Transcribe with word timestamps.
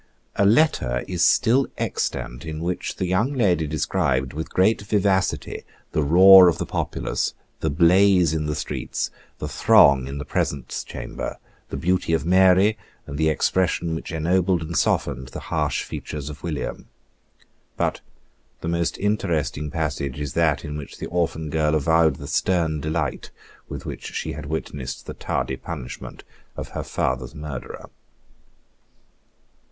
A 0.35 0.47
letter 0.47 1.03
is 1.07 1.23
still 1.23 1.67
extant 1.77 2.43
in 2.43 2.61
which 2.63 2.95
the 2.95 3.05
young 3.05 3.33
lady 3.33 3.67
described 3.67 4.33
with 4.33 4.49
great 4.49 4.81
vivacity 4.81 5.61
the 5.91 6.01
roar 6.01 6.47
of 6.47 6.57
the 6.57 6.65
populace, 6.65 7.35
the 7.59 7.69
blaze 7.69 8.33
in 8.33 8.47
the 8.47 8.55
streets, 8.55 9.11
the 9.37 9.47
throng 9.47 10.07
in 10.07 10.17
the 10.17 10.25
presence 10.25 10.83
chamber, 10.83 11.37
the 11.69 11.77
beauty 11.77 12.13
of 12.13 12.25
Mary, 12.25 12.79
and 13.05 13.19
the 13.19 13.29
expression 13.29 13.93
which 13.93 14.11
ennobled 14.11 14.63
and 14.63 14.75
softened 14.75 15.27
the 15.27 15.39
harsh 15.53 15.83
features 15.83 16.31
of 16.31 16.41
William. 16.41 16.87
But 17.77 18.01
the 18.61 18.67
most 18.69 18.97
interesting 18.97 19.69
passage 19.69 20.19
is 20.19 20.33
that 20.33 20.65
in 20.65 20.77
which 20.79 20.97
the 20.97 21.05
orphan 21.09 21.51
girl 21.51 21.75
avowed 21.75 22.15
the 22.15 22.25
stern 22.25 22.79
delight 22.79 23.29
with 23.69 23.85
which 23.85 24.15
she 24.15 24.31
had 24.33 24.47
witnessed 24.47 25.05
the 25.05 25.13
tardy 25.13 25.57
punishment 25.57 26.23
of 26.57 26.69
her 26.69 26.81
father's 26.83 27.35
murderer. 27.35 27.91